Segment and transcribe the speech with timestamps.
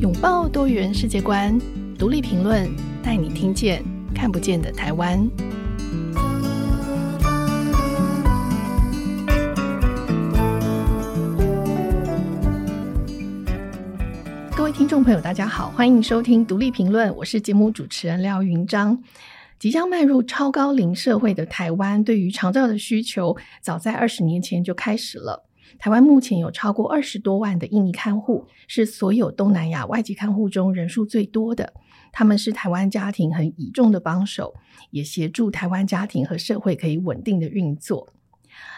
[0.00, 1.60] 拥抱多元世界观，
[1.98, 2.66] 独立评论
[3.02, 3.84] 带你听见
[4.14, 5.28] 看不见的台湾。
[14.56, 19.02] 各位听众朋友，大家好，欢迎收听独立评论，我是节目主持人廖云章。
[19.58, 25.49] 即将迈入超高龄社会的台湾，对于长照的需求，早在二十年前就开始了。
[25.78, 31.72] 台湾目前有超过二十多万的印尼看护，是所有东南亚外籍看护中人数最多的。
[32.12, 34.54] 他们是台湾家庭很倚重的帮手，
[34.90, 38.12] 也协助台湾家庭和社会可以稳定的运作。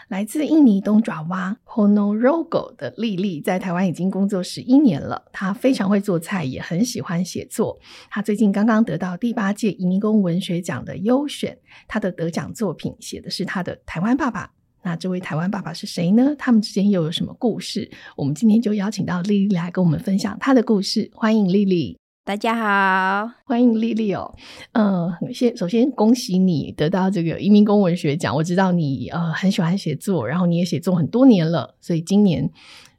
[0.07, 5.23] 来自印尼东爪哇 Ponorogo 的莉莉，在台湾已经工作十一年了。
[5.31, 7.79] 她非常会做菜，也很喜欢写作。
[8.09, 11.57] 她最近刚刚得到第八届移民工文学奖的优选，
[11.87, 14.51] 她的得奖作品写的是她的台湾爸爸。
[14.83, 16.35] 那这位台湾爸爸是谁呢？
[16.37, 17.89] 他们之间又有什么故事？
[18.17, 21.09] 我们今天就邀请到丽丽来跟我们分享她的故事。
[21.13, 24.35] 欢迎丽丽，大家好，欢迎丽丽哦。
[24.73, 28.35] 嗯、呃，先首先恭喜你得到这个移民公文学奖。
[28.35, 32.51] 我知道你呃很喜欢写作，然后你也写作很多年了，所以今年。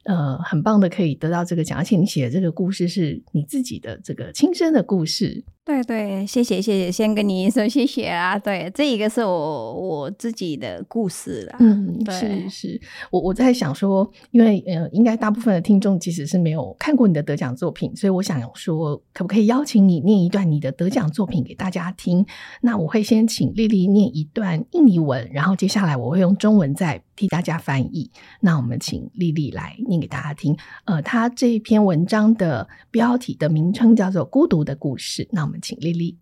[0.05, 5.43] 呃，很棒的，可以得到这个奖，而且你写的这个故事是你自己的这个亲身的故事。
[5.65, 8.37] 对对，谢谢谢谢，先跟你说谢谢啊。
[8.37, 11.57] 对，这一个是我我自己的故事啦。
[11.59, 22.23] 嗯，对是是，我我在想说，因为呃，应该大部分的听众其实是没有看过你的得奖作品，所以我想说，可不可以邀请你念一段你的得奖作品给大家听？
[22.61, 28.10] 那我会先请丽丽念一段印尼文，然后接下来我会用中文再替大家翻译。
[28.40, 30.56] 那我们请莉莉来念给大家听。
[30.86, 35.24] 呃，她这一篇文章的标题的名称叫做《孤独的故事》。
[35.32, 36.18] 那我们请莉莉。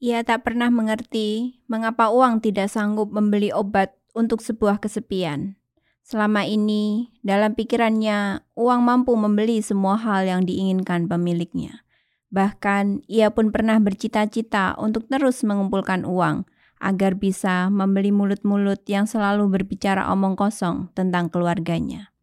[0.00, 5.60] Ia tak pernah mengerti mengapa uang tidak sanggup membeli obat untuk sebuah kesepian.
[6.00, 11.84] Selama ini, dalam pikirannya, uang mampu membeli semua hal yang diinginkan pemiliknya.
[12.32, 16.48] Bahkan, ia pun pernah bercita-cita untuk terus mengumpulkan uang
[16.85, 22.13] agar bisa membeli mulut-mulut yang selalu berbicara omong kosong tentang keluarganya.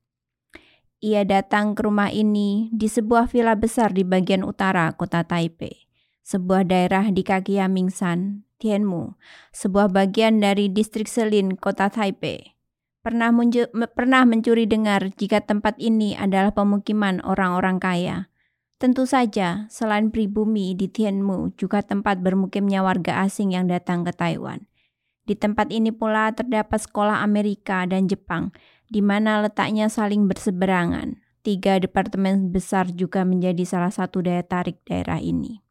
[1.03, 5.91] Ia datang ke rumah ini di sebuah villa besar di bagian utara kota Taipei,
[6.22, 9.19] sebuah daerah di kaki Yamingsan, Tianmu,
[9.51, 12.55] sebuah bagian dari distrik Selin, kota Taipei.
[13.03, 13.34] Pernah,
[13.99, 18.31] pernah mencuri dengar jika tempat ini adalah pemukiman orang-orang kaya.
[18.82, 24.66] Tentu saja, selain pribumi di Tianmu juga tempat bermukimnya warga asing yang datang ke Taiwan.
[25.22, 28.50] Di tempat ini pula terdapat sekolah Amerika dan Jepang
[28.91, 31.22] di mana letaknya saling berseberangan.
[31.47, 35.62] Tiga departemen besar juga menjadi salah satu daya tarik daerah ini.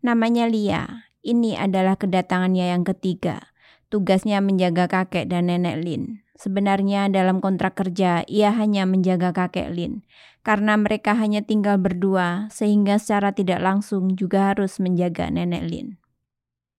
[0.00, 3.52] Namanya Lia, ini adalah kedatangannya yang ketiga.
[3.92, 6.24] Tugasnya menjaga kakek dan nenek Lin.
[6.38, 10.06] Sebenarnya dalam kontrak kerja, ia hanya menjaga kakek Lin.
[10.46, 15.98] Karena mereka hanya tinggal berdua, sehingga secara tidak langsung juga harus menjaga nenek Lin.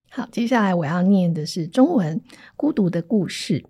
[0.08, 2.18] 好，接下来我要念的是中文
[2.56, 3.60] 《孤独的故事》。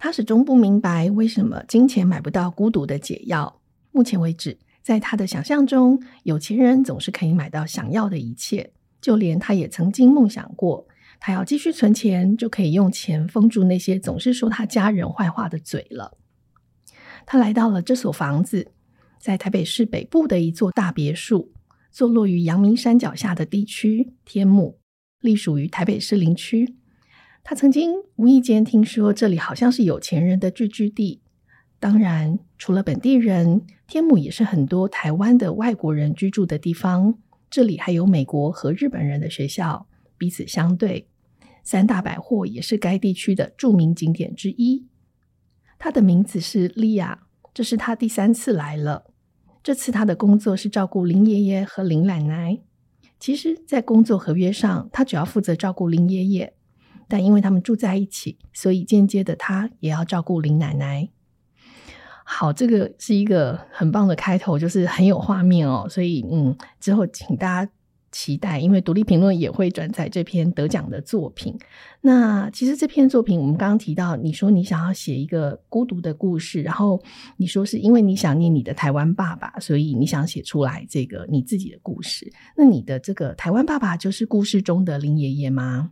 [0.00, 3.60] 他始终不明白为什么金钱买不到孤独的解药。
[3.92, 8.72] 目前为止，在他的想象中，有钱人总是可以买到想要的一切。
[9.00, 10.87] 就连他也曾经梦想过，
[11.20, 16.16] 他要继续存钱，就可以用钱封住那些总是说他家人坏话的嘴了。
[17.26, 18.72] 他来到了这所房子，
[19.20, 21.52] 在台北市北部的一座大别墅，
[21.90, 24.78] 坐落于阳明山脚下的地区天母，
[25.20, 26.76] 隶属于台北市林区。
[27.42, 31.22] 他曾经无意间听说这里好像是有钱人的聚居地，
[31.80, 37.18] 当然，除了本地人，天母也是很多台湾的外国人居住的地方。
[37.50, 39.86] 这里还有美国和日本人的学校，
[40.18, 41.08] 彼此相对。
[41.62, 44.86] 三大百货也是该地区的著名景点之一。
[45.78, 49.04] 他的名字是莉亚，这是他第三次来了。
[49.62, 52.58] 这次他的工作是照顾林爷爷和林奶奶。
[53.20, 56.54] 其实，在工作合约上，他主要负责照顾林爷爷。
[57.08, 61.08] 但因为他们住在一起，所以间接的他也要照顾林奶奶。
[62.24, 65.86] 好，这个是一个很棒的开头，就是很有画面哦。
[65.88, 67.72] 所以，嗯，之后请大家
[68.10, 71.56] 期待，因为独立评论也会转载这篇得奖的作品。
[72.00, 77.02] 那其实这篇作品，我们刚刚提到，你说你想要写一个孤独的故事，然后
[77.36, 82.32] 你说是因为你想念你的台湾爸爸，所以你想写出来这个你自己的故事。
[82.56, 85.90] 那你的这个台湾爸爸就是故事中的林爷爷吗？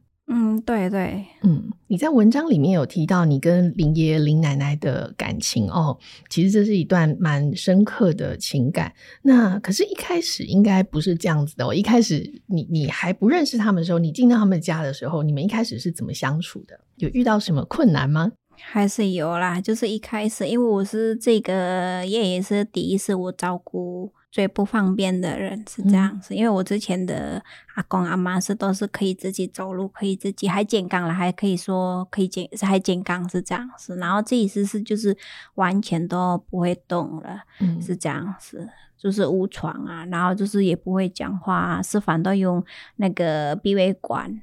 [0.56, 5.96] 嗯，对对，嗯，你在文章里面有提到你跟林爷爷、林奶奶的感情哦，
[6.28, 8.92] 其实这是一段蛮深刻的情感。
[9.22, 11.74] 那可是，一开始应该不是这样子的哦。
[11.74, 16.78] 一开始你你还不认识他们的时候，你进到他们家的时候，你们一开始是怎么相处的？
[16.96, 18.32] 有遇到什么困难吗？
[18.58, 24.12] 还是有啦，就是一开始，因为我是这个爷爷是第一次我照顾。
[24.36, 26.34] 最不方便的人，是这样子。
[26.34, 27.42] 嗯、因为我之前的
[27.74, 33.96] 阿公阿妈是都是可以自己走路，可以自己还健康了，还可以说可以健还健康是这样子。
[33.96, 35.16] 然后这一次是就是
[35.54, 38.68] 完全都不会动了，嗯、是这样子，
[38.98, 42.62] 就是无床啊，然后就是也不会讲话、啊，吃饭都用
[42.96, 44.42] 那个鼻胃管。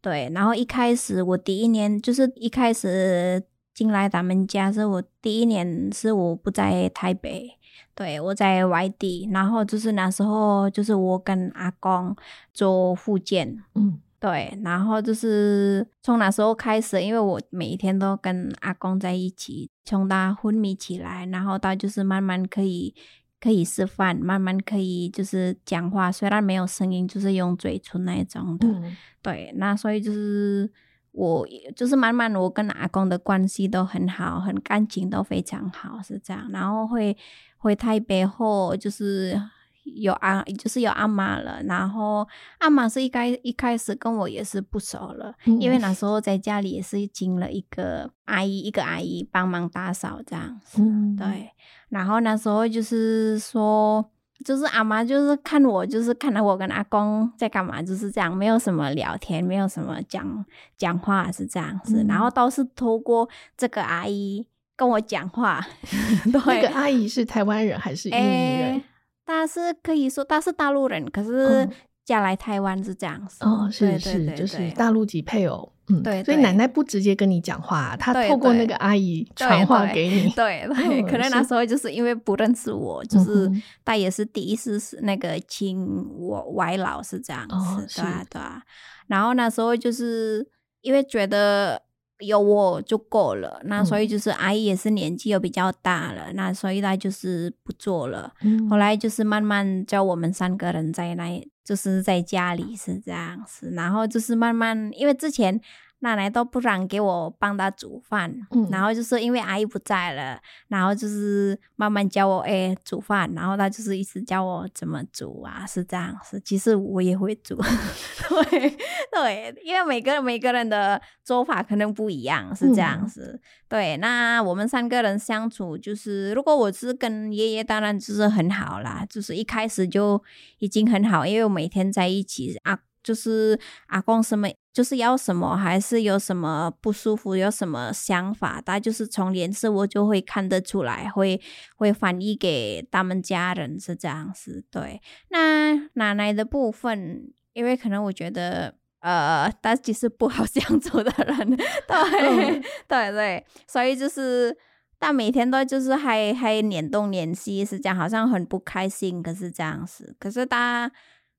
[0.00, 3.42] 对，然后一开始我第一年就是一开始
[3.74, 7.58] 进来咱们家是我第一年是我不在台北，
[7.94, 12.14] 对，我在外地，然后就是那时候就是我跟阿公
[12.52, 22.94] 做复健，嗯，对，然后就是从那时候开始，因为我每一天都跟阿公在一起，从他昏迷起来，然后到就是慢慢可以。
[23.42, 28.68] 可以吃饭，慢慢可以就是讲话，虽然没有声音，就是用嘴唇那种的。
[28.68, 30.70] 嗯、对，那所以就是
[31.10, 31.44] 我
[31.74, 36.48] 就是慢慢我跟阿公的关系都很好，很感情都非常好，是这样。
[36.52, 37.16] 然后会
[37.62, 39.40] 回台北后，就是
[39.84, 42.26] 有阿就是有阿妈了，然后
[42.58, 51.50] 阿妈是一开一开始跟我也是不熟了，嗯、因为那时候在家里也是请了一个阿姨，一个阿姨帮忙打扫这样子，嗯、对。
[51.88, 54.04] 然后那时候就是说，
[54.44, 60.44] 就是阿妈就是看我，就是看到我跟阿公在干嘛，就是这样，没有什么聊天，没有什么讲
[60.76, 62.02] 讲话，是这样子。
[62.02, 64.46] 嗯、然后都是透过这个阿姨
[64.82, 65.64] 跟我讲话。
[66.32, 68.82] 对，那个阿姨是台湾人还是印尼人？
[69.24, 71.68] 她是可以说她是大陆人，可是
[72.04, 73.44] 嫁来台湾是这样子。
[73.44, 75.72] 哦，是是，就是大陆籍配偶。
[75.88, 80.28] 嗯，对，所以奶奶不直接跟你讲话，她透过那个阿姨传话给你。
[80.34, 83.50] 对对，可能那时候就是因为不认识我，就是
[83.84, 85.86] 她也是第一次是那个亲
[86.16, 88.62] 我外老是这样子，对啊对啊。
[89.06, 90.46] 然后那时候就是
[90.80, 91.82] 因为觉得
[92.22, 98.32] 有我就够了，那所以就是阿姨也是年纪又比较大了，那所以她就是不做了。
[98.70, 101.42] 后来就是慢慢叫我们三个人在那。
[101.64, 105.60] 就是在家里是这样子，然后就是慢慢，因为之前
[106.02, 116.40] 奶奶都不让给我帮她煮饭，嗯、然后就是因为阿姨不在了，然后就是慢慢教我哎煮饭，然后她就是一直教我怎么煮啊，是这样子。
[116.44, 117.56] 其实我也会煮，
[118.28, 118.76] 对
[119.12, 123.32] 对，因为每个每个人的做法可能不一样，是这样子。
[123.34, 130.20] 嗯、对，那我们三个人相处，就是如果我是跟爷爷，当然就是很好啦，就是一开始就
[130.58, 132.80] 已经很好，因为我每天在一起啊。
[133.04, 133.58] 就是
[133.88, 141.38] 阿公什么就是要什么，还是有什么不舒服，有什么想法，他就是从脸色我就会看得出来，会
[141.76, 144.64] 会翻译给他们家人是这样子。
[144.70, 154.56] 对，那奶奶的部分，因为可能我觉得，呃，他其实不好 相处的人，对、嗯、对对，所以就是
[154.98, 160.90] 他每天都就是还还脸动脸西是这样，好像很不开心，可是这样子，可是他。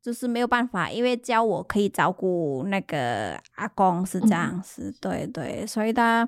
[0.04, 6.28] 就是没有办法，因为教我可以照顾那个阿公是这样子，嗯、对对，所以他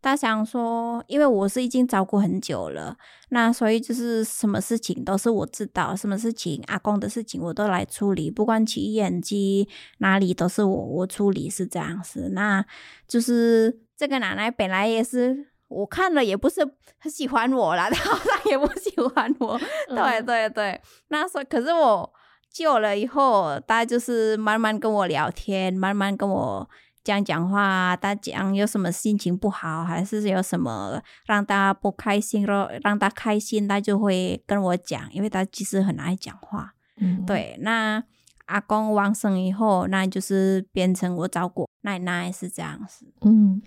[0.00, 2.96] 他想说，因为我是已经照顾很久了，
[3.30, 9.68] 那所以就是什么事情都是我知道，什么事情阿公的事情我都来处理，不管去医院去
[9.98, 12.64] 哪里都是我我处理是这样子，那
[13.08, 16.60] 就是这个奶奶本来也是我看了也不是
[16.98, 22.08] 很喜欢我啦， 她好像也不喜欢我，嗯、对对对，那时候可是我。
[22.50, 26.68] 救了以后，他就是慢慢跟我聊天，慢慢跟我
[27.04, 27.96] 讲讲话。
[27.96, 36.74] 他讲有什么心情不好，还是有什么让他不开心咯，让他开心，他就会跟我讲，因为他其实很爱讲话。
[36.96, 37.56] 嗯，对。
[37.60, 38.02] 那
[38.46, 43.06] 阿公往生以后，那就是变成我照顾奶奶，是这样子。
[43.20, 43.62] 嗯。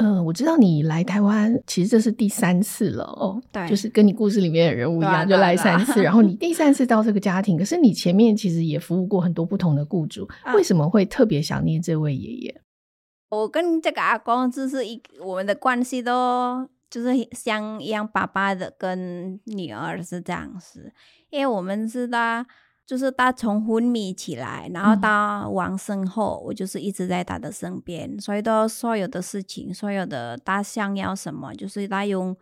[0.00, 3.40] 嗯、呃，我知道你来台湾，其实这是第三次了哦。
[3.52, 6.02] 对，就是跟你故事里面的人物一样，就来三次。
[6.02, 12.60] 然后你第三次到这个家庭，可是你前面其实也服务过很多不同的雇主，啊、为什么会特别想念这位爷爷？
[13.28, 20.92] 我跟这个阿公就是一我们的关系都就是像一样爸爸的跟女儿是这样子，
[21.28, 22.44] 因为我们知道。
[22.90, 32.36] 就是他从昏迷起来，然后到往生后，嗯、我就是一直在他的身边，所以都所有的事情，所有的他想要什么，就是他用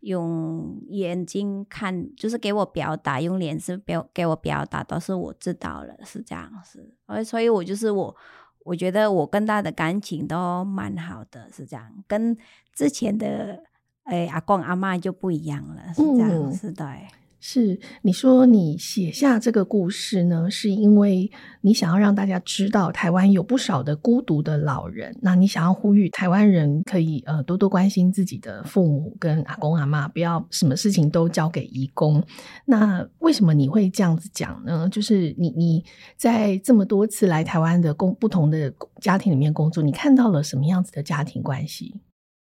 [0.00, 6.94] 用眼睛看，就是给我表达，用脸色表给我表达，都是我知道了，是这样子。
[7.06, 8.16] 所以，所以我就是我，
[8.64, 12.34] 我觉得我跟他的感情都蛮好的，是这样，跟
[12.74, 13.62] 之前的
[14.04, 17.08] 诶、哎、阿公阿妈就不一样了，是这样子，嗯、对。
[17.44, 21.28] 是你说你写下这个故事呢，是因为
[21.60, 32.24] 你想要让大家知道台湾有不少的孤独的老人，那你想要呼吁台湾人可以呃多多关心自己的父母跟阿公阿妈，不要什么事情都交给义工。
[32.64, 34.88] 那为什么你会这样子讲呢？
[34.88, 35.84] 就是你你
[36.16, 42.00] 在这么多次来台湾的工不同的家庭里面工作，你看到了什么样子的家庭关系？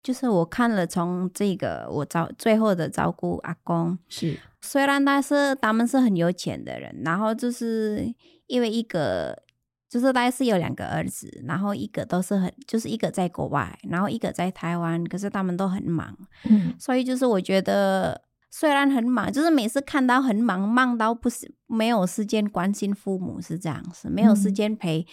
[0.08, 4.40] 就是我看了从这个我照最后的照顾阿公是。
[4.62, 8.08] 虽然他是他们是很有钱的人，然后就是
[8.46, 9.38] 因为一个
[9.90, 25.06] 就是大概是有两个儿子，然后一个都是很就是一个在国外，然后一个在台湾，可是他们都很忙，嗯，所以就是我觉得虽然很忙，就是每次看到很忙，忙到不是没有时间关心父母是这样子，没有时间陪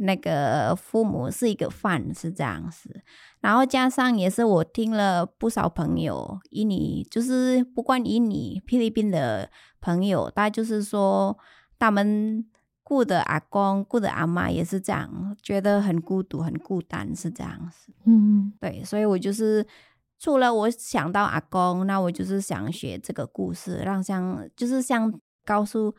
[0.00, 3.02] 那个父母是一个饭是这样子。
[3.42, 11.36] 然后加上也是我听了不少朋友印尼，就是不管印尼、菲律宾的朋友，他就是说
[11.76, 12.46] 他们
[12.84, 17.92] 顾的阿公、顾的阿妈也是这样，觉得很孤独、很孤单，是这样子。
[18.04, 19.66] 嗯，对，所以我就是
[20.20, 25.12] 除了我想到阿公，那我就是想学这个故事，让像就是像
[25.44, 25.92] 告诉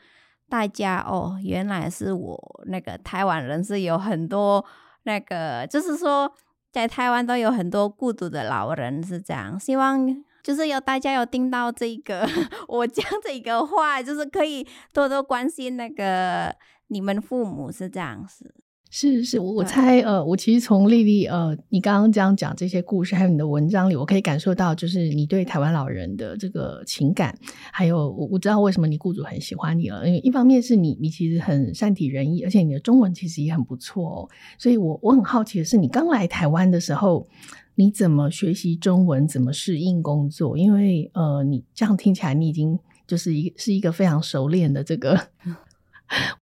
[0.48, 4.64] 大家哦，原来是我那个台湾人是有很多
[5.04, 6.34] 那个，就是说。
[6.74, 9.60] 在台湾都有很多孤独的老人，是这样。
[9.60, 12.28] 希望就是有大家有听到这个
[12.68, 16.54] 我讲这个话，就是可以多多关心那个
[16.88, 18.54] 你们父母，是这样子。
[18.96, 27.36] 是是，我我猜，呃，我其实从丽丽，呃，你刚刚这样讲这些故事，还有你的文章里，我可以感受到，就是你对台湾老人的这个情感，
[27.72, 37.28] 还有我我知道为什么你雇主很喜欢你了，因为一方面是你你其实很善体人意，而且你的中文其实也很不错哦，所以我我很好奇的是，你刚来台湾的时候，
[37.74, 40.56] 你怎么学习中文，怎么适应工作？
[40.56, 45.20] 因为呃，你这样听起来，你已经就是一是一个非常熟练的这个。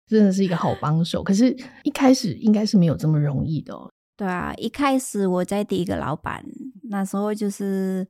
[0.07, 3.91] 真的是一个好帮手，可是一开始应该是没有这么容易的哦。
[4.17, 6.45] 对啊，一开始我在第一个老板
[6.91, 8.07] 那时候，就是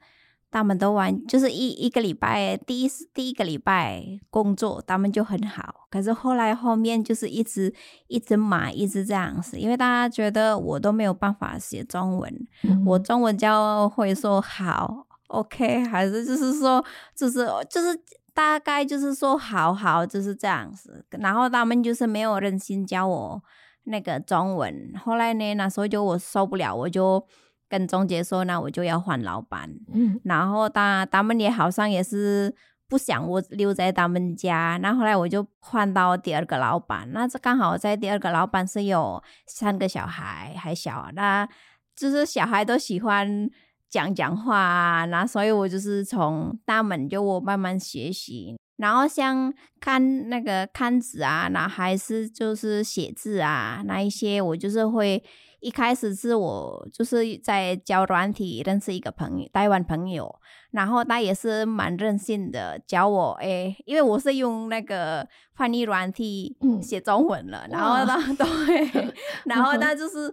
[0.51, 5.87] 他们都玩，就是一一个礼拜第一第一个礼拜工作，他们就很好。
[5.89, 7.73] 可是后来后面就是一直
[8.09, 18.01] 一直骂，一直这样子，因为大家觉得我都没有办法写中文，嗯、我中文就会说好，OK，还是就是说就是就是。
[18.41, 23.43] 大概就是说，好好就是这样子，然后他们就是没有忍心教我
[23.85, 24.95] 那个中文。
[25.05, 27.23] 后来呢，那时候就我受不了，我就
[27.69, 29.69] 跟中介说，那我就要换老板。
[29.93, 32.55] 嗯，然后他他们也好像也是
[32.89, 34.79] 不想我留在他们家。
[34.81, 41.47] 那后来我就换到第二个老板，那这刚好在第二个老板是有三个小孩还小，那
[41.95, 43.51] 就是小孩都喜欢。
[43.91, 55.23] 讲讲话啊，那所以我就是从大门就我慢慢学习，然后像看那个看纸啊，那还是就是写字啊，那一些我就是会
[55.59, 60.33] 一开始是我就是在教软体认识一个朋友，台湾朋友，
[60.71, 69.13] 然后他也是蛮任性的教我，诶，因为我是用那个翻译软体写中文了，嗯、然后他 对，
[69.47, 70.33] 然后他就是。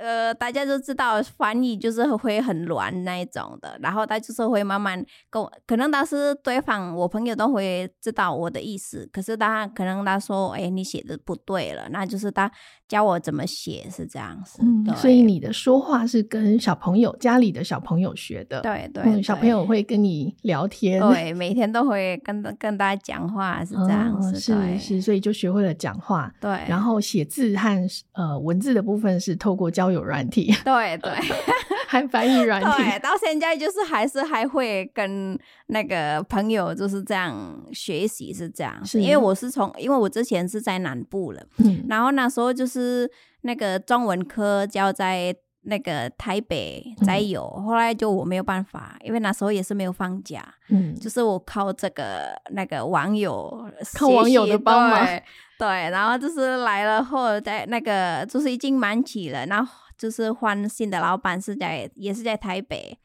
[0.00, 12.50] 呃，大家都知道翻译就是会很乱那一种的，然后他就是会慢慢跟我，可能当时对方，我朋友都会知道我的意思，可是他可能他说，哎，你写的不对了，那就是他
[12.90, 14.58] 教我怎么写是这样子。
[14.60, 31.12] 嗯，所以你的说话是跟小朋友家里的小朋友学的，对对，嗯，小朋友会跟你聊天，对，每天都会跟跟大家讲话是这样子，哦、是是，所以就学会了讲话，对，然后写字和呃文字的部分是透过交友软体，对对，
[31.90, 53.68] 还翻译软体，对，到现在就是还是还会跟那个朋友就是这样学习，是这样，是因为我是从，因为我之前是在南部了，嗯，然后那时候就是那个中文科教在那个台北才有，嗯，后来就我没有办法，因为那时候也是没有放假，嗯，就是我靠这个那个网友，
[53.98, 55.04] 靠网友的帮忙。
[55.58, 59.70] 对，然后就是来了后，在那个就是已经满起了，然后
[60.00, 62.96] 就是换新的老板是在也是在台北，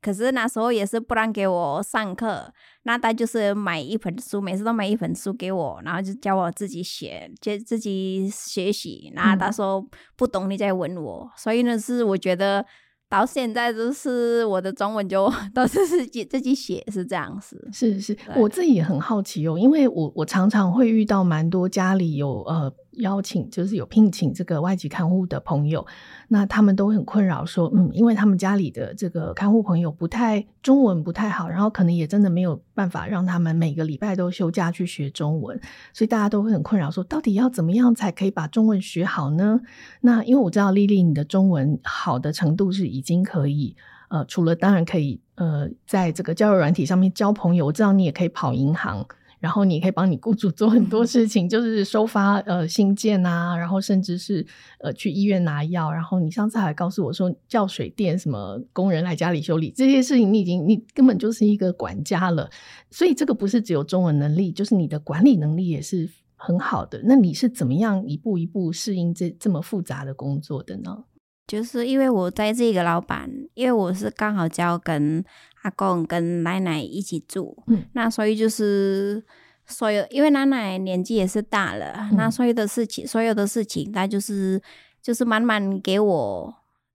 [0.00, 2.52] 可是那时候也是不让给我上课，
[2.84, 9.84] 那他就是买一本书，每次都买一本书给我，然后就教我自己写，就自己学习，然后他说
[10.16, 12.64] 不懂你再问我，所以呢是我觉得。
[13.06, 17.68] 到现在都是我的中文就都是自己自己写，是这样子。
[17.72, 25.86] 是是，我自己也很好奇哦，因为我我常常会遇到蛮多家里有呃邀请，就是有聘请这个外籍看护的朋友，
[26.28, 35.60] 那他们都很困扰，说，嗯，因为他们家里的这个看护朋友不太中文不太好，然后可能也真的没有办法让他们每个礼拜都休假去学中文，
[35.92, 39.60] 所以大家都会很困扰，说到底要怎么样才可以把中文学好呢？
[40.00, 43.76] 那因为我知道丽丽你的中文好的程度是已经可以，
[44.08, 49.06] 呃，除了当然可以，呃，在这个交友软体上面交朋友，我知道你也可以跑银行。
[49.44, 54.46] 然后你可以帮你雇主做很多事情，就是收发呃信件啊，然后甚至是
[54.78, 55.92] 呃去医院拿药。
[55.92, 62.48] 然后你上次还告诉我说，叫水电什么工人来家里修理这些事情，你已经你根本就是一个管家了。
[62.90, 67.02] 所以这个不是只有中文能力，就是你的管理能力也是很好的。
[67.04, 71.04] 那你是怎么样一步一步适应这这么复杂的工作的呢？
[71.46, 75.22] 就是因为我在这个老板，因为我是刚好就要跟
[75.64, 79.22] 阿公跟奶奶一起住，嗯，那所以就是
[79.66, 84.62] 所有，因为奶奶年纪也是大了，嗯，那所有的事情，所有的事情，她就是
[85.02, 86.54] 就是慢慢给我。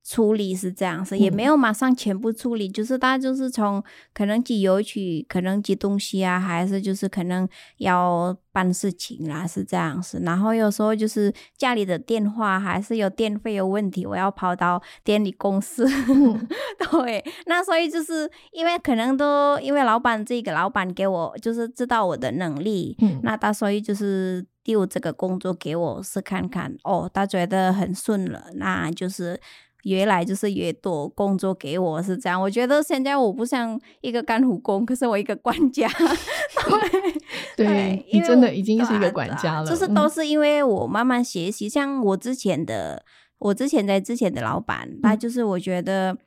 [0.09, 7.47] 处理是这样子，也没有马上全部处理，嗯、就是他就是从可能寄邮局，可能寄东西啊，还是就是可能
[7.77, 10.19] 要办事情啦，是这样子。
[10.23, 15.85] 然后有时候就是家里的电话还是有电费有问题，我要跑到电力公司。
[15.85, 16.47] 嗯、
[16.89, 29.39] 对，那所以就是因为可能都因为老板这个老板给我就是知道我的能力，嗯、那他所以就是丢这个工作给我是看看，哦，他觉得很顺了，那就是。
[29.83, 35.89] 越来就是越多工作给我是这样，我觉得现在我不像一个干护工，可是我一个管家。
[37.55, 39.65] 对，对你真的已经是一个管家了。
[39.65, 43.03] 就是都是因为我慢慢学习，嗯、像我之前的，
[43.37, 46.17] 我之前在之前的老板，他就是我觉得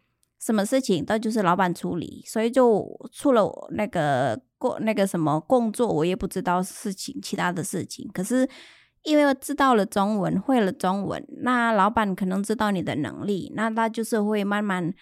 [0.41, 8.49] 什么事情都就是老板处理，所以就出了那个工那个什么工作，我也不知道事情其他的事情，可是。
[9.05, 14.95] 因为我知道了中文，会了中文，那老板可能知道你的能力，那他就是会慢慢，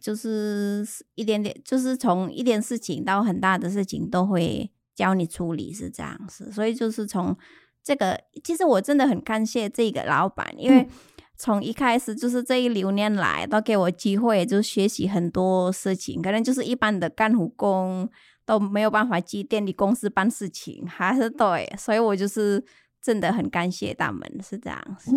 [0.00, 0.82] 就是
[1.14, 6.50] 一点点，就是从一点事情到很大的事情都会教你处理，是这样子。
[6.50, 7.36] 所以就是从
[7.82, 10.88] 这个，其实我真的很感谢这个老板，因为
[11.36, 18.08] 从一开始就是这一六年来都给我机会，就学习很多事情，可能就是一般的干护工
[18.46, 22.64] 都没有办法去电力公司办事情，还是对，所以我就是。
[23.04, 25.12] 真的很感谢他们，是这样子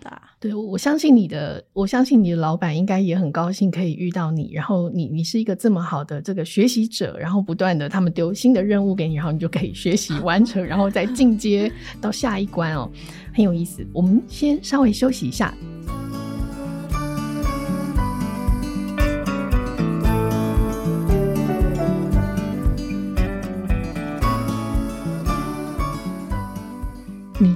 [0.00, 0.22] 的。
[0.40, 4.50] 对，我相信你的，我相信你的老板应该也很高兴可以遇到你。
[4.52, 12.90] 然后你，你是一个这么好的这个学习者，然后不断的他们丢新的任务给你，然后你就可以学习完成，然后再进阶到下一关哦，
[13.32, 13.86] 很有意思。
[13.92, 15.54] 我们先稍微休息一下。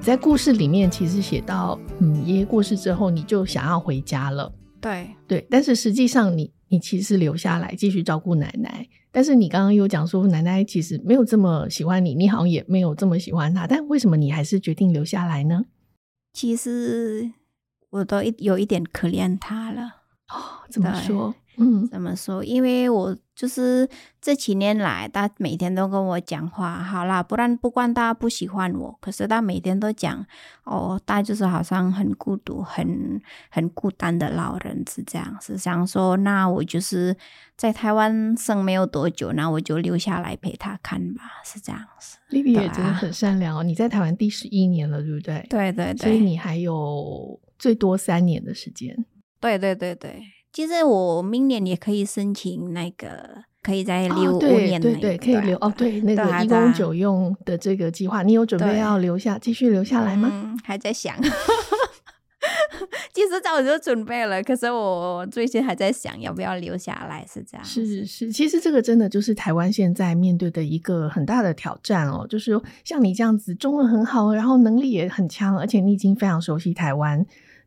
[0.04, 4.52] 在故事里面其实写到，嗯，爷爷过世之后，你就想要回家了。
[4.78, 8.86] 对对，但是实际上你你其实留下来继续照顾奶奶。
[9.10, 13.66] 但是你刚刚有讲说，奶奶其实没有这么喜欢你，你好像也没有这么喜欢她。
[13.66, 15.64] 但为什么你还是决定留下来呢？
[16.34, 17.32] 其实
[17.88, 20.03] 我都一有一点可怜她了。
[20.28, 21.34] 哦，怎么说？
[21.56, 22.42] 嗯，怎么说？
[22.42, 23.88] 因为我就是
[24.20, 26.82] 这几年来，他每天都跟我讲话。
[26.82, 30.26] 好啦，不然不管他不喜欢我，可是他每天都讲
[30.64, 35.36] 哦，他就是好像很孤独、很很孤单的老人是这样。
[35.40, 37.16] 是想说，那我就是
[37.56, 42.18] 在台湾生没有多久，那我就留下来陪他看吧，是这样子。
[42.30, 43.62] 丽丽也真的很善良哦。
[43.62, 45.46] 你在台湾第十一年了，对不对？
[45.48, 45.96] 对对对。
[45.98, 49.04] 所以你还有最多三年的时间。
[49.44, 50.22] 对对对对。
[50.52, 54.80] 其实我明年也可以申请那个，可以再留五年。
[54.80, 55.72] 对对对，可以留哦。
[55.76, 60.30] 对，那个一公九用的这个计划，你有准备要留下，继续留下来吗？
[60.32, 61.16] 嗯，还在想。
[63.14, 67.64] 其实早就准备了，可是我最近还在想要不要留下来，是这样。
[67.64, 77.24] 是是，其实这个真的就是台湾现在面对的一个很大的挑战哦，就是像你这样子，中文很好，然后能力也很强，而且你已经非常熟悉台湾。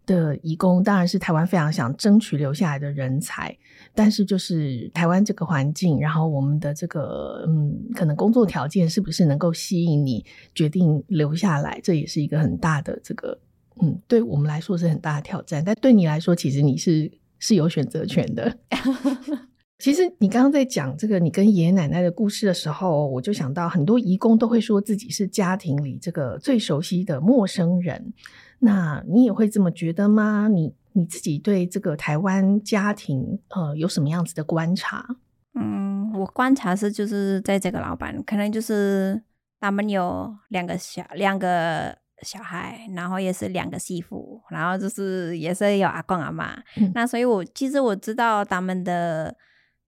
[0.07, 3.55] 的移工当然是台湾非常想争取留下来的人才，
[3.93, 13.37] 但是就是台湾这个环境，然后我们的这个嗯，可能工作条件是不是能够吸引你决定留下来，这也是一个很大的这个
[13.83, 15.61] 嗯，对我们来说是很大的挑战。
[15.63, 18.57] 但对你来说，其实你是是有选择权的。
[19.77, 28.13] 其实你刚刚在讲这个你跟爷爷奶奶的故事的时候，我就想到很多移工都会说自己是家庭里这个最熟悉的陌生人。
[28.59, 30.47] 那你也会这么觉得吗？
[30.47, 35.05] 你你自己对这个台湾家庭呃有什么样子的观察？
[35.53, 39.21] 嗯，我观察是就是在这个老板，可能就是
[39.59, 46.55] 他们有两个小两个小孩，然后也是两个媳妇，然后就是也是有阿公阿妈。
[46.77, 49.35] 嗯、那所以我其实我知道他们的，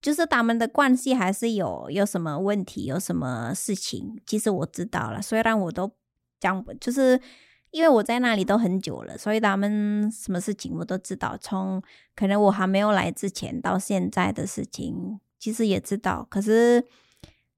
[0.01, 5.21] 就是他们的关系还是有有什么问题，有什么事情，其实我知道了。
[5.21, 5.91] 虽然我都
[6.39, 7.19] 讲，就是
[7.71, 11.38] 因为我在那里都很久了，所以他们什么事情我都知道。
[11.39, 11.82] 从
[12.15, 16.27] 可能我还没有来之前到现在的事情，其实也知道。
[16.29, 16.86] 可是。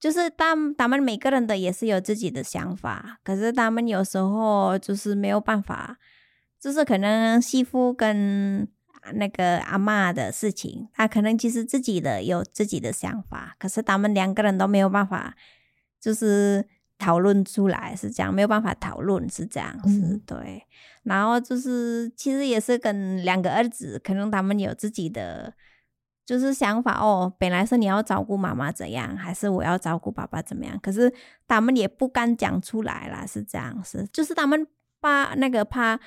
[0.01, 5.95] 就是当，他们每个人的也是有自己的想法，可是他们有时候就是没有办法，
[6.59, 8.67] 就是可能媳妇跟
[9.13, 15.35] 那个阿嬷的事情，他可能其实自己的有自己的想法，可是他们两个人都没有办法，
[15.99, 16.67] 就是
[17.01, 20.63] 讨论出来是这样，没有办法讨论是这样子，嗯、对。
[21.03, 25.53] 然后就是其实也是跟两个儿子，可能他们有自己的。
[26.23, 30.79] 就是想法哦，本来是你要照顾妈妈怎样，还是我要照顾爸爸怎么样？
[30.79, 31.11] 可是
[31.45, 34.65] 他们也不敢讲出来啦，是这样子，就是他们
[35.01, 35.99] 怕那个怕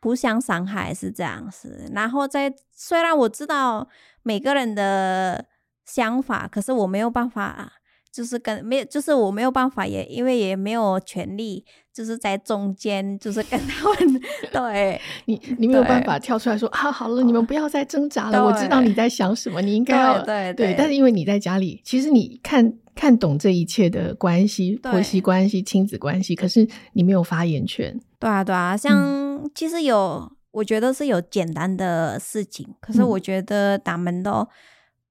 [0.00, 1.90] 互相伤害，是这样子。
[1.92, 3.88] 然后在虽然我知道
[4.22, 5.46] 每个人的
[5.84, 7.72] 想法，可是我没有办法。
[8.12, 14.20] 就是跟没有，就是我没有办法，也因为也没有权利，就是在中间，就是跟他们
[14.52, 27.98] 对你，你没有办法跳出来说啊，好了，你们不要再挣扎了，我知道你在想什么，你应该要对对，对，但是因为你在家里，其实你看看懂这一切的关系，婆媳关系、亲子关系，可是你没有发言权。
[28.18, 34.46] 对啊，对啊，像、嗯、其实有，我觉得是有简单的事情，可是我觉得打门都。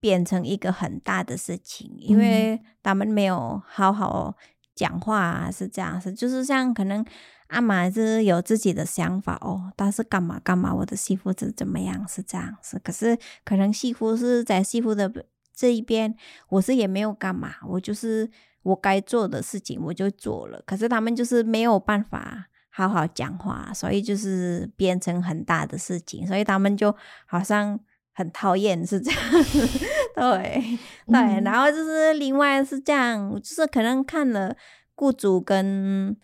[0.01, 4.35] 变成一个很大的事情，因为他们没有好好
[4.75, 6.11] 讲话啊，是这样子。
[6.11, 7.05] 就是像可能
[7.47, 12.81] 阿玛是有自己的想法哦，但是干嘛干嘛，我的媳妇是怎么样，是这样子。
[12.83, 15.09] 可是可能媳妇是在媳妇的
[15.55, 16.15] 这一边，
[16.49, 18.27] 我是也没有干嘛，我就是
[18.63, 20.63] 我该做的事情我就做了。
[20.65, 26.95] 可是他们就是没有办法好好讲话，所以就是变成很大的事情，所以他们就
[27.27, 27.79] 好像。
[28.21, 29.19] 很讨厌是这样，
[30.15, 34.55] 对对，然后就是另外是这样，就是可能看了
[34.95, 36.15] 雇主跟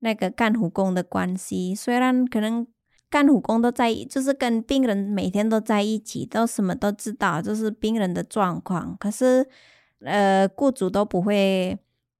[0.00, 2.66] 那个干护工的关系，虽然可能
[3.08, 9.48] 干护工都在，就是跟病人每天都在一起，都什么都知道，就是病人的状况，可是
[10.04, 11.78] 呃，雇主都不会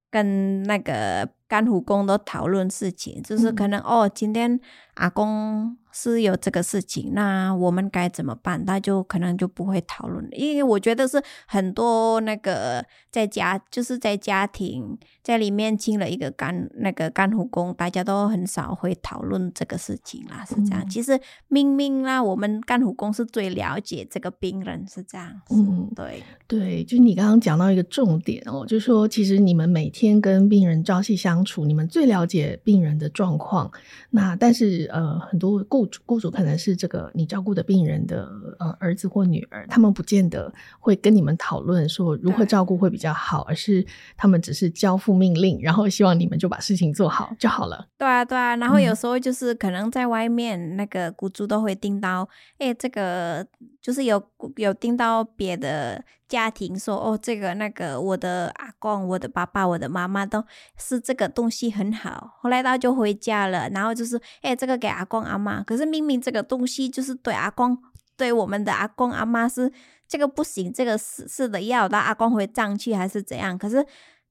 [0.09, 4.59] 跟那个干护工都讨论事情，就是可能、嗯、哦，今天
[4.95, 5.77] 阿公。
[5.91, 8.63] 是有这个事情，那我们该怎么办？
[8.65, 20.81] 那就可能就不会讨论，因为我觉得是很多那个在家，就是在家庭在里面进了一个干那个干护工，大家都很少会讨论这个事情啦，是这样。
[20.83, 25.41] 嗯、其实明明啦，我们干护工是最了解这个病人，是这样。
[25.49, 33.71] 嗯，对对，就你刚刚讲到一个重点哦，就是说其实你们每天跟病人朝夕相处，你们最了解病人的状况。
[34.09, 43.85] 那但是呃，很多顾雇主雇主可能是这个你照顾的病人的呃儿子或女儿，他们不见得会跟你们讨论说如何照顾会比较好，而是
[44.15, 47.87] 他们只是交付命令，然后希望你们就把事情做好就好了。
[47.97, 48.55] 对啊，对啊。
[48.55, 53.45] 然后有时候就是可能在外面那个雇主都会盯到，哎、嗯，这个
[53.79, 54.21] 就是有
[54.55, 60.43] 有盯到别的家庭说，哦，这个那个我的阿公、我的爸爸、我的妈妈都
[60.77, 67.77] 是这个东西很好，后来他就回家了，然后就是哎，这个给阿公阿妈，可是明明这个东西就是对阿公，
[68.17, 69.71] 对我们的阿公阿妈是
[70.07, 73.57] 这个不行，这个是是的药，到阿公会胀气还是怎样？
[73.57, 73.85] 可是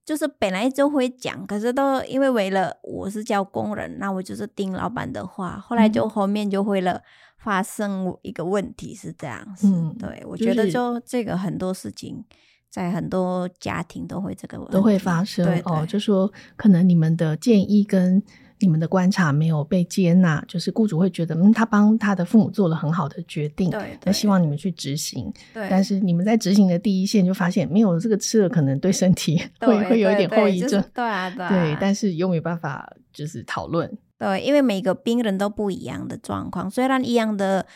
[0.04, 7.02] 就是本来就会讲，可是都因为为了我是叫工人，那我就是听老板的话，后来就后面就会了。
[7.46, 12.24] 发生一个问题是这样子，嗯，对，我觉得就这个很多事情，
[12.68, 15.86] 在很多家庭都会这个问题都会发生哦。
[15.86, 18.20] 就说可能你们的建议跟
[18.58, 25.32] 你们的观察没有被接纳，就是雇主会觉得，嗯，他帮他的父母做了很好的决定，对，那希望你们去执行。
[25.54, 30.82] 对，但是你们在执行的第一线就发现，没有这个吃了，可能对身体 会会有一点后遗症。
[30.92, 33.88] 对啊，对啊，对，但是又没办法就是讨论。
[34.18, 37.66] 对，因为每个病人都不一样的状况，虽然一样的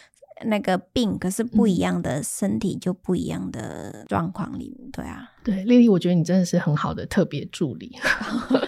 [0.47, 4.91] 那个病，可是不一样的身体就不一样的状况里面。
[4.91, 7.95] 对啊，对，丽丽，我觉得你真的是很好的特别助理，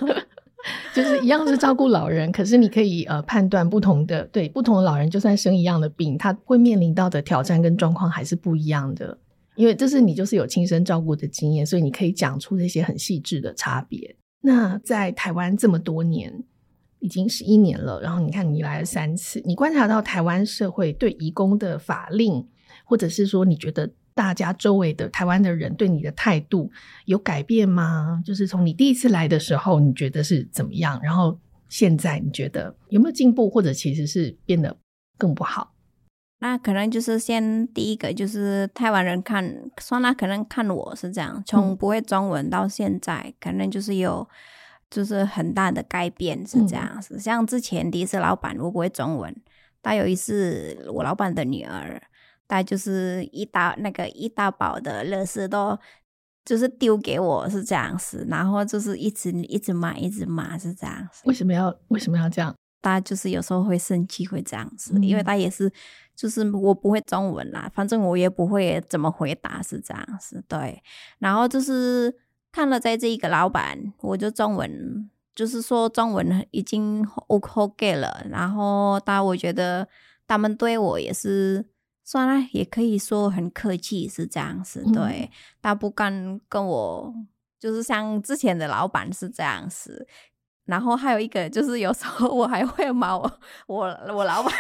[0.92, 9.16] 就是一样是照顾老人，可是你可以呃判断不同的，对，不同的老人，就算生一样的病，他会面临到的挑战跟状况还是不一样的，
[9.56, 14.14] 因为这是你就是有亲身照顾的经验，所以你可以讲出这些很细致的差别。
[14.42, 16.44] 那在台湾这么多年。
[17.03, 22.47] 已经十一年了，然后你看你来了三次，你观察到台湾社会对移工的法令，
[22.85, 26.71] 或者是说你觉得大家周围的台湾的人对你的态度
[27.07, 28.23] 有改变吗？
[28.25, 31.01] 就是从你第一次来的时候，你觉得是怎么样？
[31.03, 31.37] 然后
[31.69, 34.77] 现在，你觉得有没有进步，或者其实是变得
[35.19, 35.75] 更不好？
[36.38, 44.29] 那可能就是先第一个就是台湾人看，说那可能看我是这样，从不会中文到现在，嗯、可能就是有
[44.92, 47.16] 就是很大的改变是这样子。
[47.16, 49.35] 嗯、像之前第一次老板我不会中文，
[49.81, 52.00] 但有一次我老板的女儿，
[52.46, 55.76] 她就是一大那个一大包的乐事都。
[56.44, 61.22] 就是丢给我是这样子，然后就是一直一直骂，一直骂是这样子。
[61.24, 62.52] 为什么要为什么要这样？
[62.81, 65.72] 他就是有时候会生气，会这样子，嗯、因为他也是，
[66.16, 70.44] 就是我不会中文啦，反正我也不会怎么回答是这样子。
[70.48, 70.83] 对，
[71.20, 72.12] 然后就是
[72.53, 79.88] 看了在这一个老板，我就中文就是说中文已经 OK 了，然后但我觉得
[80.29, 81.67] 他们对我也是。
[82.05, 84.85] 算了，也可以说很客气，是这样子。
[84.93, 85.31] 对，
[85.62, 87.15] 他、嗯、不敢跟我，
[87.61, 90.07] 就是像之前的老板是这样子。
[90.65, 93.33] 然后还有一个，就是有时候我还会骂我
[93.69, 94.53] 我我老板。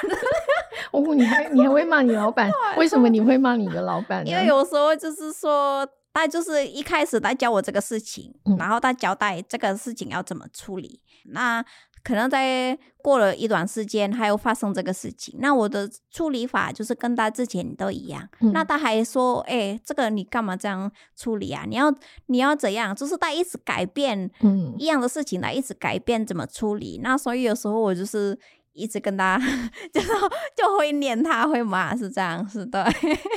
[0.92, 2.48] 哦，你还你还会骂你老板？
[2.78, 4.30] 为什么你会骂你的老板呢？
[4.30, 11.64] 因为有时候就是说，他就是一开始他教我这个事情，嗯、然后他交代这个事情要怎么处理，那。
[12.04, 18.28] 可能在过了一段时间，他又发生这个事情，那我的处理法就是跟他之前都一样。
[18.40, 21.64] 嗯、那他还说：“哎、欸，这个你干嘛这样处理啊？
[21.64, 21.94] 你要
[22.26, 22.92] 你要怎样？
[22.92, 26.98] 就是他一直改变，嗯，一样的事情他一直改变怎么处理。
[27.04, 28.36] 那所以有时候我就是
[28.72, 29.38] 一直跟他，
[29.92, 30.08] 就是
[30.56, 32.82] 就会念他，会骂，是这样，是对。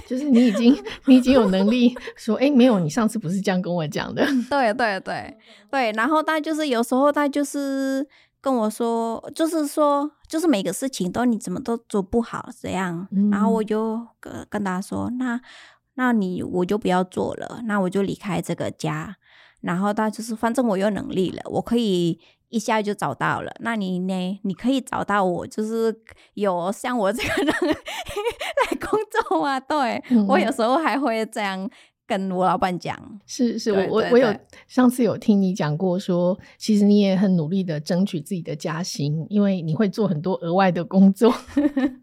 [0.08, 4.26] 就是你已经你已经有能力 说，哎、欸，没有，你上次不是这样跟我讲的。
[4.50, 5.38] 对对对
[5.69, 8.08] 对，然后他就是有时候他就是。
[8.41, 15.41] 跟我说，就是说，就是每个事情都你怎么都做不好这样，嗯、然后我就跟跟他说，那
[15.95, 19.15] 那你我就不要做了，那我就离开这个家。
[19.62, 22.19] 然后他就是，反正我有能力了，我可以
[22.56, 23.52] 一下就找到了。
[23.60, 24.39] 那你呢？
[24.44, 25.94] 你可以找到我，就是
[26.36, 29.60] 有像我这个人 来工作啊。
[29.60, 31.70] 对、嗯、我有时候还会这样。
[32.08, 34.32] 跟我老板讲，是是，我我我有
[34.68, 41.34] 上次有听你讲过说，说其实你也很努力的争取自己的加薪，因为你会做很多额外的工作。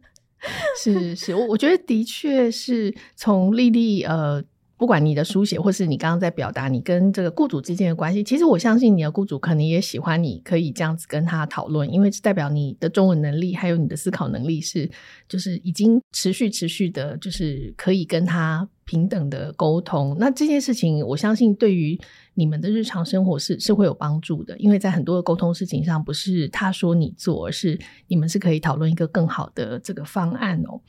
[0.83, 4.43] 是是，我我觉得的确是从丽丽呃。
[4.83, 14.91] 不管你的书写，或是你刚刚在表达你跟这个雇主之间的关系，其实我相信你的雇主可能也喜欢你可以这样子跟他讨论，因为代表你的中文能力还有你的思考能力是，
[15.29, 20.17] 就是已经持续持续的，就是可以跟他平等的沟通。
[20.19, 21.97] 那这件事情，我相信对于
[22.35, 30.81] 你们的日常生活是是会有帮助的，因为在很多的沟通事情上，不是他说你做，而是你们是可以讨论一个更好的这个方案哦。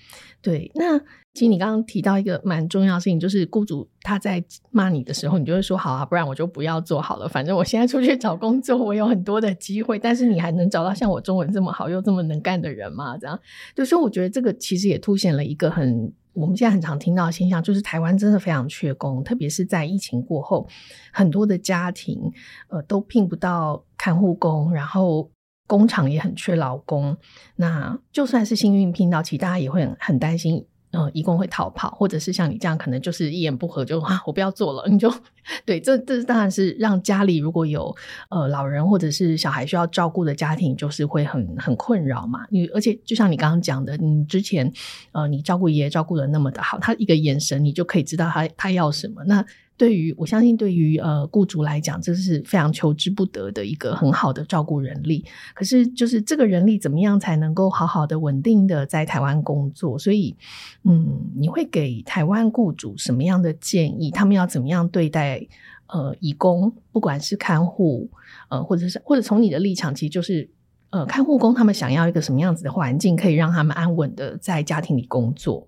[0.41, 0.99] 对，那。
[1.33, 7.27] 其实你刚刚提到一个蛮重要的事情，就是雇主他在骂你的时候，你就会说好啊，不然我就不要做好了。
[7.27, 13.17] 反正我现在出去找工作，我有很多的机会，但是你还能找到像我中文这么好又这么能干的人吗？
[13.17, 13.39] 这样，
[13.75, 20.67] 就所以我觉得这个其实也凸显了一个很我们现在很常听到的现象，就是台湾真的非常缺工，特别是在疫情过后，
[21.11, 22.31] 很多的家庭
[22.69, 25.31] 呃都聘不到看护工，然后
[25.65, 27.17] 工厂也很缺劳工。
[27.55, 30.67] 那就算是幸运聘到，其实大家也会很担心。
[30.95, 35.11] 嗯，移工会逃跑，或者是像你这样，可能就是一言不合就啊，我不要做了，你就
[35.65, 37.95] 对，这这当然是让家里如果有
[38.29, 42.45] 呃老人或者是小孩需要照顾的家庭，就是会很很困扰嘛。
[42.51, 44.71] 你而且就像你刚刚讲的，你之前
[45.13, 49.23] 呃你照顾爷爷照顾的那么的好，他一个眼神你就可以知道他他要什么。
[49.25, 49.43] 那
[49.75, 55.25] 对于我相信，对于呃雇主来讲，这是非常求之不得的一个很好的照顾人力。
[55.55, 59.97] 可是，就是这个人力怎么样才能够好好的、稳定的在台湾工作？
[59.97, 60.35] 所以，
[60.83, 64.11] 嗯，你会给台湾雇主什么样的建议？
[64.11, 65.45] 他们要怎么样对待
[65.87, 68.09] 呃移工，不管是看护
[68.49, 70.47] 呃，或者是或者从你的立场，其实就是
[70.91, 75.67] 呃看护工他们想要一个什么样子的环境，可以让他们安稳的在家庭里工作？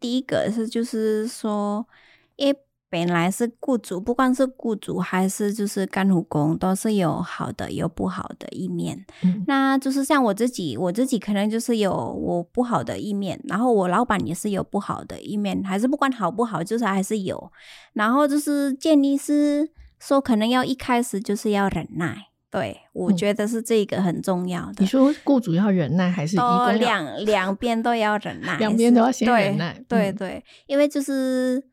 [0.00, 1.86] 第一个是就是说，
[2.34, 2.52] 因
[2.92, 9.02] 本来是雇主，不管是雇主还是就是干护工，都是有好的有不好的一面。
[9.22, 17.50] 嗯、那就是像我自己，我自己可能就是有我不好的一面，然后我老板也是有不好的一面，还是不管好不好，就是还是有。
[17.94, 22.26] 然后就是建议是说，可能要一开始就是要忍耐。
[22.50, 24.72] 对，我觉得是这个很重要的。
[24.72, 26.36] 嗯、你说雇主要忍耐，还是
[26.78, 28.58] 两两边都要忍耐？
[28.58, 29.82] 两边都要先忍耐。
[29.88, 31.71] 对对对，嗯、因为就是。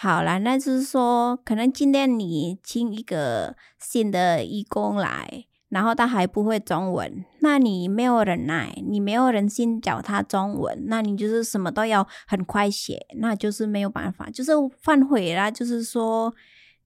[0.00, 15.50] 好啦，那就是说，可能今天你请一个新的义工来，然后他还不会中文，那你没有忍耐，你没有人心教他中文，那你就是什么都要很快写，那就是没有办法，就是反悔啦。
[15.50, 16.32] 就是说，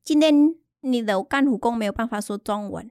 [0.03, 0.35] 今天
[0.81, 2.90] 你的干护工没有办法说中文，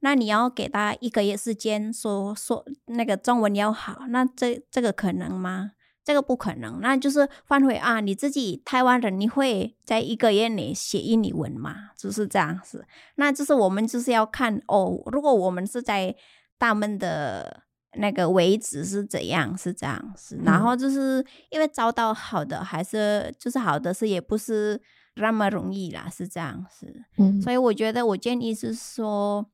[0.00, 5.72] 那你要给他一个月时间说说那个中文要好，那这这个可能吗？
[6.08, 6.80] 这个不可能。
[6.80, 11.90] 那就是换回啊，你自己台湾人，你会在一个月内写印尼文吗？
[11.98, 12.86] 就是这样子。
[13.16, 16.16] 那就是我们就是要看哦，如果我们是在
[16.58, 17.64] 他们的
[17.98, 20.40] 那个位置是怎样，是这样子。
[20.42, 24.80] 然后就是因为找到好的还是就是好的是也不是
[25.16, 27.02] 那么容易啦，是这样子。
[27.18, 29.46] 嗯，所以我觉得我建议是说。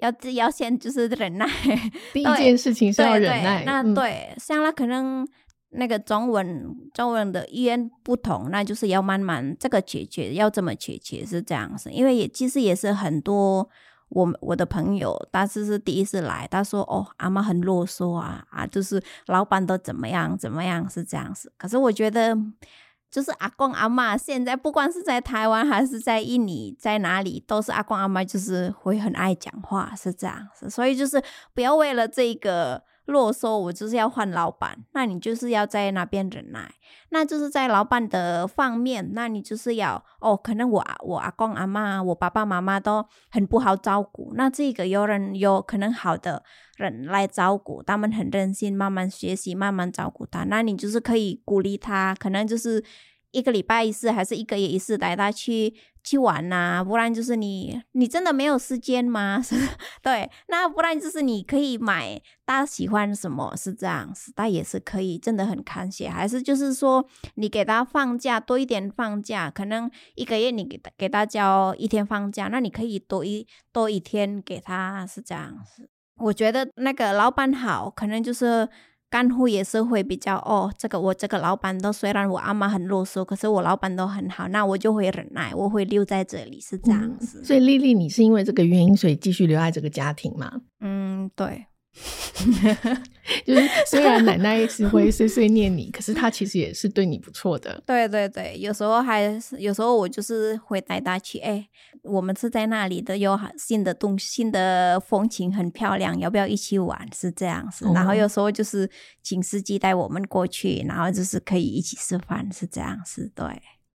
[0.00, 1.46] 要自要先就是忍耐，
[2.14, 3.64] 第一件事情是要忍耐。
[3.66, 5.28] 那对，像他可能
[5.70, 11.90] 那个中文中文的语言不同，那就是要慢慢这个解决，要这么解决是这样子。
[11.90, 13.68] 因为也其实也是很多
[14.08, 21.52] 我我的朋友，他是是第一次来，他说哦，阿妈很啰嗦啊啊，就是老板都怎么样怎么样是这样子。
[21.56, 22.36] 可是我觉得。
[23.12, 30.70] 就是阿公阿嬷，现在不管是在台湾还是在印尼，在哪里都是阿公阿嬷，就是会很爱讲话，是这样子。
[30.70, 31.20] 所以就是
[31.52, 32.80] 不要为了这个
[33.10, 36.72] 如果说，我就是要换老板，那你就是要在那边忍耐。
[37.10, 46.44] 那就是在老板的方面，那你就是要哦，可能我我阿公阿嬷，我爸爸妈妈都很不好照顾，那这个有人有可能好的
[46.76, 50.44] 人来照顾，他们很任性，慢慢学习，慢慢照顾他。
[50.44, 52.84] 那你就是可以鼓励他，可能就是
[53.32, 55.74] 一个礼拜一次，还是一个月一次带他去。
[56.02, 59.38] 去玩呐、不然就是你，你真的没有时间吗？
[60.02, 66.08] 对，那不然就是你可以买他喜欢什么，是这样子，他也是可以，真的很感谢。
[66.08, 75.90] 还是就是说，你给他放假多一点放假，可能一个月你给他给他交一天放假，那你可以多一多一天给他，是这样子。
[76.16, 78.66] 我觉得那个老板好，可能就是。
[79.10, 87.40] 干户也是会比较哦，这个我这个老板都虽然我阿妈很啰嗦，可是我老板都很好，那我就会忍耐，我会留在这里，是这样子。
[87.40, 90.60] 嗯，所以丽丽，你是因为这个原因，所以继续留在这个家庭吗？
[90.80, 91.66] 嗯，对。
[93.44, 97.82] 就是虽然奶奶是会碎碎念你，可是她其实也是对你不错的。
[97.86, 101.68] 对对对，有时候还是有时候我就是会带她去，哎，
[102.02, 107.06] 我们是在那里的，有新的东西，新的风景很漂亮，要不要一起玩？
[107.14, 107.84] 是这样子。
[107.92, 108.88] 然后有时候就是
[109.22, 113.30] 请司机带我们过去，然后就是可以一起吃饭，是这样子。
[113.34, 113.44] 对。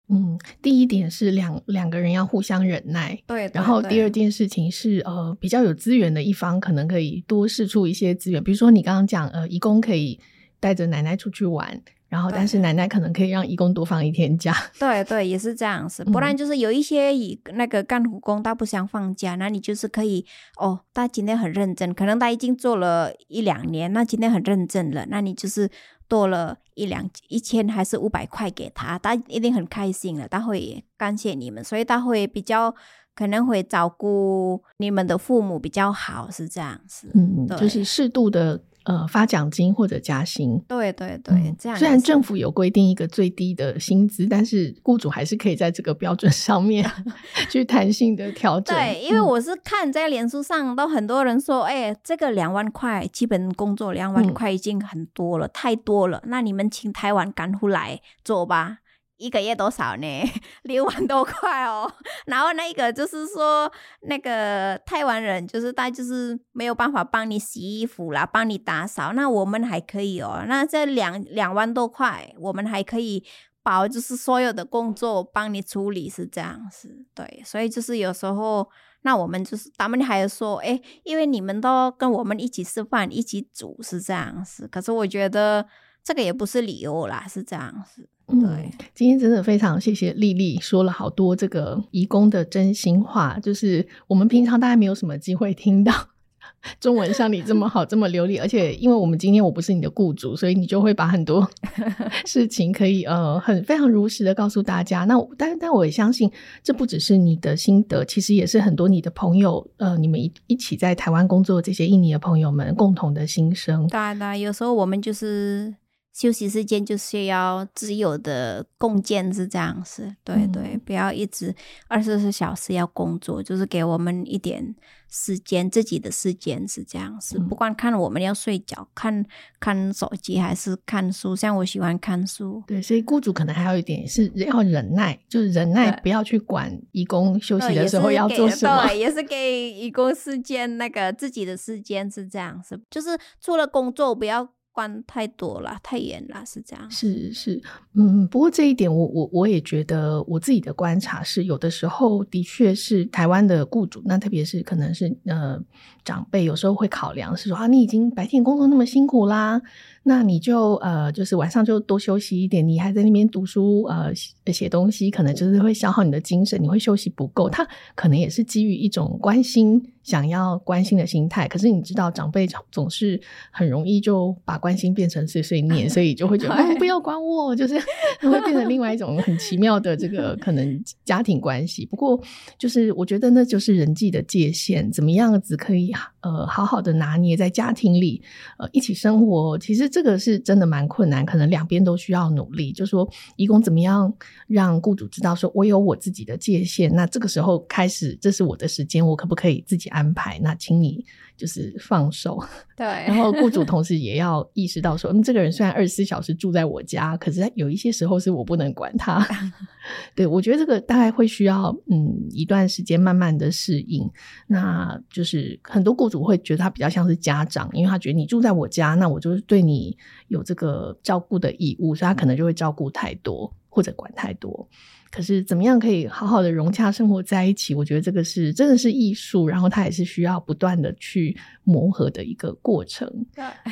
[0.09, 3.53] 嗯，第一点是两两个人要互相忍耐，对，对。
[3.55, 10.21] 然后第二件事情是，呃，比较有资源的一方可能可以多试出一些资源，比如说你刚刚讲，呃，义工可以
[10.61, 11.81] 带着奶奶出去玩，
[12.15, 14.55] 然后但是奶奶可能可以让义工多放一天假。
[14.79, 16.05] 对对，也是这样子。
[16.05, 20.25] 不然就是有一些以那个干护工他不想放假，那你就是可以
[20.59, 25.69] 哦，他今天很认真，可能他已经做了一两年，那今天很认真了，那你就是。
[26.07, 32.73] 多了一两一千还是五百块给他，他一定很开心了，他会感谢你们，所以他会比较
[33.15, 37.11] 可能会照顾你们的父母比较好，是这样子。
[37.15, 38.63] 嗯，就是适度的。
[38.85, 41.79] 呃，发奖金或者加薪，对对对，嗯、这样。
[41.79, 46.85] 虽然政府有规定一个最低的薪资，但是雇主还是可以在这个标准上面
[47.49, 48.77] 去弹性的调整。
[48.77, 56.23] 对，因为我是看在脸书上都很多人说，哎、嗯欸，这个两万块基本工作两万块已经很多了，嗯、太多了。
[56.27, 58.81] 那你们请台湾干部来做吧。
[59.17, 60.23] 一个月多少呢？
[60.65, 61.91] 六万多块哦。
[62.27, 63.71] 然后那个就是说，
[64.03, 69.13] 那个台湾人就是他就是没有办法帮你洗衣服啦，帮你打扫。
[69.13, 70.45] 那我们还可以哦。
[70.47, 73.25] 那这两两万多块，我们还可以
[73.63, 77.07] 包，就是所有的工作帮你处理，是这样子。
[77.15, 78.69] 对，所以就是有时候，
[79.03, 84.67] 那我们就是他们还说，哎，因为你们都跟我们一起吃饭，一起煮，是这样子。
[84.69, 85.67] 可是我觉得
[86.03, 88.09] 这个也不是理由啦，是这样子。
[88.27, 95.93] 对、嗯，今天真的非常谢谢丽丽说了好多这个移工的真心话，就是我们平常大概没有什么机会听到
[96.81, 101.47] 中文像你这么好这么流利，而且因为我们今天我不是你的雇主，所以你就会把很多
[102.25, 105.05] 事情可以呃很非常如实的告诉大家。
[105.05, 106.31] 那但但我也相信，
[106.63, 113.87] 这不只是你的心得，其实也是很多你的朋友呃你们一一起在台湾工作的这些印尼的朋友们共同的心声。
[113.89, 115.75] 当然啦，有时候我们就是。
[116.15, 121.53] 休息时间就是要自由的共建，是这样子，对对，不要一直
[121.89, 124.77] 二十四小时要工作，就是给我们一点
[125.11, 127.37] 时间，自己的时间是这样子。
[127.41, 129.27] 不管看我们要睡觉，看
[129.59, 132.63] 看手机还是看书，像我喜欢看书。
[132.65, 138.87] 对，所以雇主可能还有一点是要忍耐，就是忍耐，不要去管义工休息的时候要做什么。
[138.87, 144.54] 对，也是给义工时间，那个自己的时间是这样子，就是除了工作不要。
[144.75, 146.91] 管太多了，太严了，是这样。
[146.91, 147.63] 是是，
[147.95, 155.57] 嗯，不过这一点我我我也觉得，我自己的观察是，有的时候的确是台湾的雇主，那特别是可能是呃
[156.05, 159.63] 长辈，有时候会考量是说啊，你已经白天工作那么辛苦啦。
[160.07, 162.67] 那你就呃，就是晚上就多休息一点。
[162.67, 164.13] 你还在那边读书，呃，
[164.53, 167.49] 写东西，可能就是会消耗你的精神，你会休息不够。
[167.49, 171.49] 他可能也是基于一种关心，想要关心的心态。
[171.49, 173.19] 可是你知道，长辈总是
[173.51, 177.79] 很容易就把关心变成碎碎念，所以就会觉得， 哦，不要管我，就是
[178.21, 181.87] 会变成另外一种很奇妙的这个可能家庭关系。
[181.87, 182.21] 不过，
[182.59, 185.91] 就是我觉得那就是人际的界限，怎么样子可以
[186.25, 188.21] 呃好好的拿捏在家庭里，
[188.59, 189.85] 呃，一起生活，其实。
[189.95, 192.73] 这个是真的蛮困难，可能两边都需要努力。
[192.73, 194.13] 就说，移工怎么样
[194.49, 196.93] 让雇主知道说，我有我自己的界限。
[196.93, 200.41] 那这个时候开始，这是我的时间，我可不可以自己安排？
[200.41, 201.05] 那请你
[201.37, 202.43] 就是放手。
[202.77, 209.27] 对， 然后雇主同时也要意识到说，嗯，这个人虽然二十四小时住在我家，可是有一些时候是我不能管他。
[210.15, 214.11] 对，我觉得这个大概会需要嗯一段时间慢慢的适应。
[214.47, 219.97] 那就是很多雇主会觉得他比较像是家长，因为他觉得你住在我家，那我就是对你
[220.29, 224.69] 有这个照顾的义务，所以他可能就会照顾太多或者管太多。
[225.15, 227.73] 可是怎么样可以好好的融洽生活在一起？
[227.73, 233.09] 我觉得这个是真的是艺术，然后它也是需要不断的去磨合的一个过程。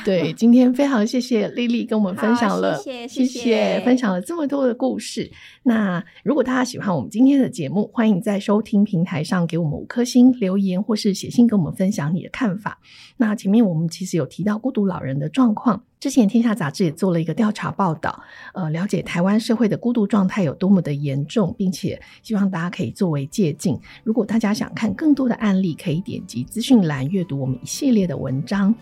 [0.05, 5.28] 对，今天非常谢谢 Lily 跟我们分享了，谢谢谢谢，谢谢分享了这么多的故事。
[5.64, 12.78] 那如果大家喜欢我们今天的节目，欢迎在收听平台上给我们五颗星留言，或是写信跟我们分享你的看法。
[13.16, 15.82] 那前面我们其实有提到孤独老人的状况。
[15.99, 18.24] 之前《天下杂志》也做了一个调查报道，
[18.55, 23.78] 呃，了解台湾社会的孤独状态有多么的严重，并且希望大家可以作为借鉴。
[24.05, 28.74] 如果大家想看更多的案例，可以点击资讯栏阅读我们一系列的文章。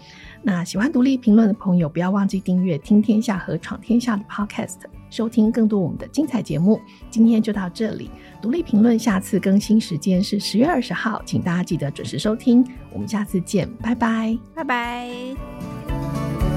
[0.42, 4.78] 那喜欢独立评论的朋友，不要忘记订阅《听天下》和《闯天下》的 Podcast，
[5.10, 6.80] 收听更多我们的精彩节目。
[7.10, 12.66] 今天就到这里，独立评论下次更新时间是十月二十号，请大家记得准时收听。
[12.92, 16.49] 我们下次见，拜拜，拜拜。